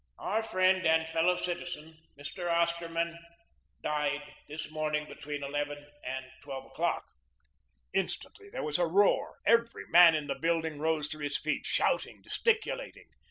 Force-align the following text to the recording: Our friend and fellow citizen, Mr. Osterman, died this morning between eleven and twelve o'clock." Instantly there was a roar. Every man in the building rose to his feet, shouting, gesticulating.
Our 0.17 0.41
friend 0.41 0.83
and 0.87 1.07
fellow 1.07 1.35
citizen, 1.37 1.95
Mr. 2.19 2.51
Osterman, 2.51 3.19
died 3.83 4.33
this 4.47 4.71
morning 4.71 5.05
between 5.07 5.43
eleven 5.43 5.77
and 6.03 6.25
twelve 6.41 6.65
o'clock." 6.65 7.05
Instantly 7.93 8.49
there 8.49 8.63
was 8.63 8.79
a 8.79 8.87
roar. 8.87 9.37
Every 9.45 9.85
man 9.89 10.15
in 10.15 10.25
the 10.25 10.33
building 10.39 10.79
rose 10.79 11.07
to 11.09 11.19
his 11.19 11.37
feet, 11.37 11.67
shouting, 11.67 12.23
gesticulating. 12.23 13.09